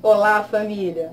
Olá, 0.00 0.44
família! 0.44 1.10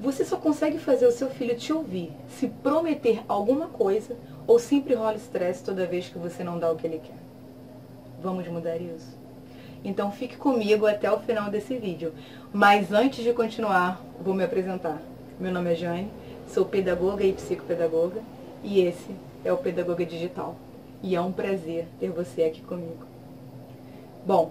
Você 0.00 0.24
só 0.24 0.36
consegue 0.36 0.78
fazer 0.78 1.06
o 1.06 1.12
seu 1.12 1.30
filho 1.30 1.56
te 1.56 1.72
ouvir 1.72 2.10
se 2.28 2.48
prometer 2.48 3.22
alguma 3.28 3.68
coisa 3.68 4.16
ou 4.48 4.58
sempre 4.58 4.94
rola 4.94 5.14
estresse 5.14 5.62
toda 5.62 5.86
vez 5.86 6.08
que 6.08 6.18
você 6.18 6.42
não 6.42 6.58
dá 6.58 6.72
o 6.72 6.74
que 6.74 6.88
ele 6.88 6.98
quer. 6.98 7.14
Vamos 8.20 8.48
mudar 8.48 8.78
isso? 8.78 9.16
Então 9.84 10.10
fique 10.10 10.36
comigo 10.36 10.88
até 10.88 11.08
o 11.08 11.20
final 11.20 11.52
desse 11.52 11.76
vídeo. 11.76 12.12
Mas 12.52 12.90
antes 12.90 13.22
de 13.22 13.32
continuar, 13.32 14.04
vou 14.20 14.34
me 14.34 14.42
apresentar. 14.42 15.00
Meu 15.38 15.52
nome 15.52 15.70
é 15.72 15.76
Jane, 15.76 16.10
sou 16.48 16.64
pedagoga 16.64 17.22
e 17.22 17.32
psicopedagoga 17.32 18.20
e 18.64 18.80
esse 18.80 19.14
é 19.44 19.52
o 19.52 19.56
Pedagoga 19.56 20.04
Digital. 20.04 20.56
E 21.00 21.14
é 21.14 21.20
um 21.20 21.30
prazer 21.30 21.86
ter 22.00 22.10
você 22.10 22.42
aqui 22.42 22.60
comigo. 22.60 23.06
Bom, 24.26 24.50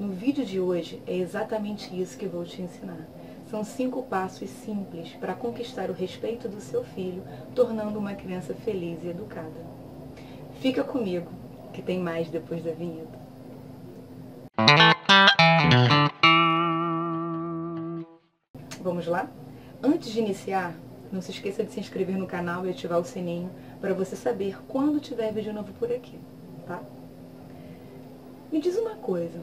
no 0.00 0.08
vídeo 0.08 0.46
de 0.46 0.58
hoje 0.58 1.02
é 1.06 1.14
exatamente 1.14 1.94
isso 2.00 2.16
que 2.16 2.26
vou 2.26 2.42
te 2.42 2.62
ensinar. 2.62 3.06
São 3.50 3.62
cinco 3.62 4.02
passos 4.02 4.48
simples 4.48 5.10
para 5.20 5.34
conquistar 5.34 5.90
o 5.90 5.92
respeito 5.92 6.48
do 6.48 6.58
seu 6.58 6.82
filho, 6.82 7.22
tornando 7.54 7.98
uma 7.98 8.14
criança 8.14 8.54
feliz 8.54 9.04
e 9.04 9.08
educada. 9.08 9.60
Fica 10.54 10.82
comigo, 10.82 11.30
que 11.74 11.82
tem 11.82 12.00
mais 12.00 12.30
depois 12.30 12.64
da 12.64 12.72
vinheta. 12.72 13.20
Vamos 18.80 19.06
lá? 19.06 19.28
Antes 19.82 20.10
de 20.10 20.18
iniciar, 20.18 20.74
não 21.12 21.20
se 21.20 21.30
esqueça 21.30 21.62
de 21.62 21.72
se 21.72 21.80
inscrever 21.80 22.16
no 22.16 22.26
canal 22.26 22.66
e 22.66 22.70
ativar 22.70 22.98
o 22.98 23.04
sininho 23.04 23.50
para 23.82 23.92
você 23.92 24.16
saber 24.16 24.56
quando 24.66 24.98
tiver 24.98 25.30
vídeo 25.30 25.52
novo 25.52 25.74
por 25.74 25.92
aqui, 25.92 26.18
tá? 26.66 26.80
Me 28.50 28.60
diz 28.60 28.78
uma 28.78 28.96
coisa, 28.96 29.38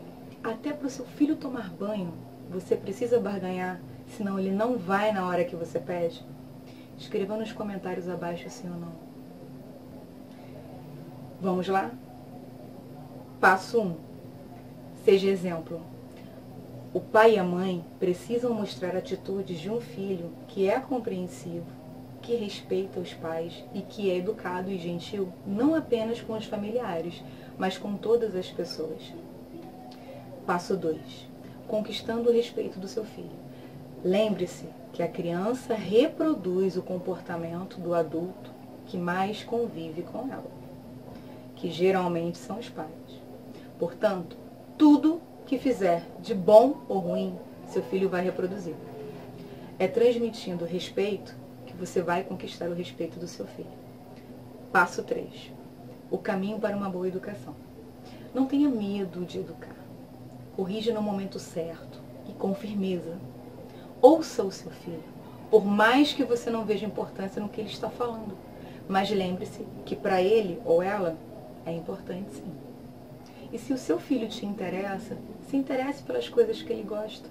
até 0.52 0.72
para 0.72 0.88
o 0.88 0.90
seu 0.90 1.06
filho 1.06 1.36
tomar 1.36 1.70
banho, 1.70 2.14
você 2.50 2.76
precisa 2.76 3.20
barganhar, 3.20 3.82
senão 4.16 4.40
ele 4.40 4.52
não 4.52 4.78
vai 4.78 5.12
na 5.12 5.26
hora 5.28 5.44
que 5.44 5.56
você 5.56 5.80
pede? 5.80 6.24
Escreva 6.98 7.36
nos 7.36 7.52
comentários 7.52 8.08
abaixo 8.08 8.50
sim 8.50 8.70
ou 8.70 8.80
não. 8.80 8.94
Vamos 11.42 11.68
lá? 11.68 11.92
Passo 13.40 13.80
1. 13.80 13.86
Um. 13.86 13.96
Seja 15.04 15.28
exemplo. 15.28 15.82
O 16.94 17.00
pai 17.00 17.36
e 17.36 17.38
a 17.38 17.44
mãe 17.44 17.86
precisam 18.00 18.54
mostrar 18.54 18.96
atitudes 18.96 19.60
de 19.60 19.70
um 19.70 19.80
filho 19.80 20.32
que 20.48 20.68
é 20.68 20.80
compreensivo, 20.80 21.68
que 22.22 22.36
respeita 22.36 23.00
os 23.00 23.14
pais 23.14 23.64
e 23.74 23.82
que 23.82 24.10
é 24.10 24.18
educado 24.18 24.72
e 24.72 24.80
gentil, 24.80 25.32
não 25.46 25.76
apenas 25.76 26.22
com 26.22 26.34
os 26.34 26.46
familiares, 26.46 27.22
mas 27.58 27.78
com 27.78 27.96
todas 27.96 28.36
as 28.36 28.50
pessoas. 28.50 29.14
Passo 30.48 30.78
2. 30.78 30.98
Conquistando 31.68 32.30
o 32.30 32.34
respeito 32.34 32.80
do 32.80 32.88
seu 32.88 33.04
filho. 33.04 33.36
Lembre-se 34.02 34.64
que 34.94 35.04
a 35.04 35.08
criança 35.08 35.74
reproduz 35.74 36.78
o 36.78 36.82
comportamento 36.82 37.82
do 37.82 37.94
adulto 37.94 38.50
que 38.86 38.98
mais 38.98 39.44
convive 39.44 40.04
com 40.04 40.20
ela, 40.32 40.50
que 41.58 41.70
geralmente 41.70 42.38
são 42.38 42.60
os 42.60 42.70
pais. 42.70 42.88
Portanto, 43.78 44.38
tudo 44.78 45.22
que 45.46 45.60
fizer 45.60 46.06
de 46.22 46.34
bom 46.34 46.78
ou 46.88 47.00
ruim, 47.00 47.38
seu 47.66 47.84
filho 47.84 48.08
vai 48.08 48.24
reproduzir. 48.24 48.76
É 49.78 49.86
transmitindo 49.86 50.64
respeito 50.64 51.36
que 51.66 51.74
você 51.74 52.02
vai 52.02 52.24
conquistar 52.24 52.70
o 52.70 52.74
respeito 52.74 53.20
do 53.20 53.28
seu 53.28 53.46
filho. 53.48 53.68
Passo 54.72 55.04
3. 55.04 55.52
O 56.10 56.18
caminho 56.18 56.58
para 56.58 56.78
uma 56.78 56.90
boa 56.90 57.10
educação. 57.10 57.54
Não 58.34 58.46
tenha 58.46 58.70
medo 58.70 59.26
de 59.26 59.40
educar 59.40 59.77
corrige 60.58 60.92
no 60.92 61.04
momento 61.04 61.38
certo 61.38 62.02
e 62.28 62.34
com 62.34 62.56
firmeza. 62.56 63.16
Ouça 64.02 64.42
o 64.42 64.52
seu 64.52 64.72
filho, 64.72 65.04
por 65.52 65.64
mais 65.64 66.14
que 66.14 66.24
você 66.24 66.50
não 66.50 66.66
veja 66.66 66.84
importância 66.84 67.40
no 67.40 67.48
que 67.48 67.62
ele 67.62 67.70
está 67.70 67.92
falando. 67.92 68.36
Mas 68.90 69.12
lembre-se 69.12 69.64
que 69.86 69.96
para 69.96 70.20
ele 70.20 70.60
ou 70.66 70.82
ela 70.82 71.16
é 71.64 71.72
importante 71.72 72.32
sim. 72.32 72.52
E 73.54 73.60
se 73.60 73.72
o 73.72 73.78
seu 73.78 74.00
filho 74.00 74.28
te 74.28 74.48
interessa, 74.48 75.16
se 75.48 75.56
interesse 75.56 76.02
pelas 76.02 76.28
coisas 76.28 76.60
que 76.60 76.74
ele 76.74 76.84
gosta. 76.84 77.30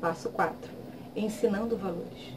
Passo 0.00 0.28
4. 0.30 0.70
Ensinando 1.14 1.76
valores. 1.76 2.34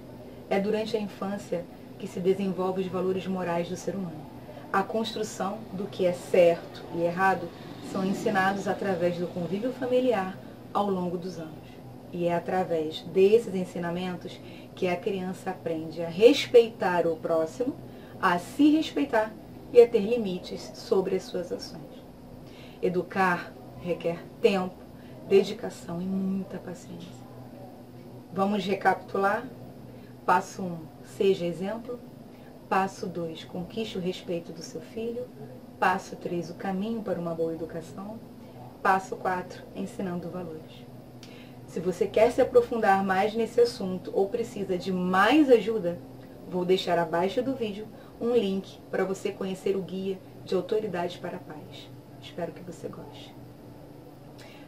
É 0.48 0.60
durante 0.60 0.96
a 0.96 1.00
infância 1.00 1.66
que 1.98 2.08
se 2.08 2.20
desenvolvem 2.20 2.86
os 2.86 2.92
valores 2.92 3.26
morais 3.26 3.68
do 3.68 3.76
ser 3.76 3.96
humano. 3.96 4.30
A 4.72 4.84
construção 4.84 5.58
do 5.74 5.86
que 5.86 6.06
é 6.06 6.14
certo 6.14 6.84
e 6.96 7.02
errado 7.02 7.50
são 7.92 8.06
ensinados 8.06 8.68
através 8.68 9.18
do 9.18 9.28
convívio 9.28 9.74
familiar 9.74 10.38
ao 10.74 10.90
longo 10.90 11.18
dos 11.18 11.40
anos. 11.40 11.70
E 12.12 12.26
é 12.26 12.36
através 12.36 13.02
desses 13.04 13.54
ensinamentos 13.54 14.40
que 14.76 14.88
a 14.88 14.96
criança 14.96 15.52
aprende 15.52 16.02
a 16.02 16.10
respeitar 16.10 17.06
o 17.08 17.16
próximo, 17.16 17.76
a 18.22 18.38
se 18.40 18.72
respeitar 18.72 19.32
e 19.72 19.82
a 19.82 19.88
ter 19.88 20.00
limites 20.00 20.72
sobre 20.76 21.16
as 21.16 21.24
suas 21.24 21.52
ações. 21.52 21.82
Educar 22.82 23.52
requer 23.82 24.24
tempo, 24.42 24.76
dedicação 25.28 26.02
e 26.02 26.06
muita 26.06 26.58
paciência. 26.58 27.30
Vamos 28.34 28.66
recapitular? 28.66 29.48
Passo 30.26 30.62
1, 30.62 30.66
um, 30.66 30.78
seja 31.18 31.46
exemplo. 31.46 32.00
Passo 32.70 33.08
2, 33.08 33.46
conquiste 33.46 33.98
o 33.98 34.02
respeito 34.02 34.52
do 34.54 34.62
seu 34.62 34.80
filho. 34.80 35.28
Passo 35.80 36.16
3, 36.16 36.52
o 36.52 36.54
caminho 36.54 37.02
para 37.02 37.20
uma 37.20 37.34
boa 37.34 37.52
educação. 37.52 38.20
Passo 38.84 39.16
4, 39.16 39.64
ensinando 39.76 40.30
valores. 40.30 40.86
Se 41.66 41.80
você 41.80 42.06
quer 42.06 42.32
se 42.32 42.40
aprofundar 42.40 43.04
mais 43.04 43.34
nesse 43.34 43.60
assunto 43.60 44.12
ou 44.14 44.30
precisa 44.30 44.78
de 44.78 44.92
mais 44.92 45.50
ajuda, 45.50 46.00
vou 46.48 46.64
deixar 46.64 47.00
abaixo 47.00 47.42
do 47.42 47.56
vídeo 47.56 47.88
um 48.22 48.36
link 48.36 48.80
para 48.92 49.04
você 49.04 49.32
conhecer 49.32 49.76
o 49.76 49.82
guia 49.82 50.20
de 50.46 50.54
autoridade 50.54 51.18
para 51.18 51.38
a 51.38 51.40
paz. 51.40 51.90
Espero 52.22 52.52
que 52.52 52.62
você 52.62 52.88
goste. 52.88 53.36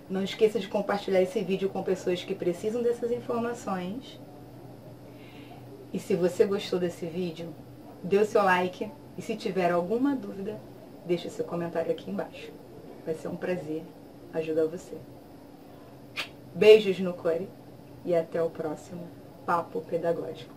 Não 0.09 0.23
esqueça 0.23 0.59
de 0.59 0.67
compartilhar 0.67 1.21
esse 1.21 1.39
vídeo 1.43 1.69
com 1.69 1.83
pessoas 1.83 2.23
que 2.23 2.33
precisam 2.33 2.81
dessas 2.81 3.11
informações. 3.11 4.19
E 5.93 5.99
se 5.99 6.15
você 6.15 6.45
gostou 6.45 6.79
desse 6.79 7.05
vídeo, 7.05 7.53
dê 8.03 8.17
o 8.17 8.25
seu 8.25 8.43
like 8.43 8.91
e 9.17 9.21
se 9.21 9.35
tiver 9.35 9.71
alguma 9.71 10.15
dúvida, 10.15 10.59
deixe 11.05 11.29
seu 11.29 11.45
comentário 11.45 11.91
aqui 11.91 12.09
embaixo. 12.09 12.51
Vai 13.05 13.15
ser 13.15 13.27
um 13.27 13.35
prazer 13.35 13.83
ajudar 14.33 14.65
você. 14.65 14.97
Beijos 16.53 16.99
no 16.99 17.13
core 17.13 17.49
e 18.05 18.15
até 18.15 18.41
o 18.41 18.49
próximo 18.49 19.07
Papo 19.45 19.81
Pedagógico. 19.81 20.53